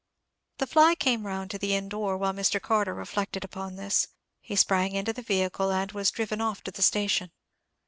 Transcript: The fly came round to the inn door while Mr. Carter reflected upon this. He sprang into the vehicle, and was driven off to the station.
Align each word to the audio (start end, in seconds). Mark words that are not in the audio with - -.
The 0.57 0.65
fly 0.65 0.95
came 0.95 1.27
round 1.27 1.51
to 1.51 1.59
the 1.59 1.75
inn 1.75 1.87
door 1.87 2.17
while 2.17 2.33
Mr. 2.33 2.59
Carter 2.59 2.95
reflected 2.95 3.43
upon 3.43 3.75
this. 3.75 4.07
He 4.39 4.55
sprang 4.55 4.93
into 4.93 5.13
the 5.13 5.21
vehicle, 5.21 5.71
and 5.71 5.91
was 5.91 6.09
driven 6.09 6.41
off 6.41 6.63
to 6.63 6.71
the 6.71 6.81
station. 6.81 7.29